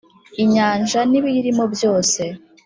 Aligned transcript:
Inyanja 0.43 0.99
n 1.09 1.13
ibiyirimo 1.19 1.63
byose 1.73 2.21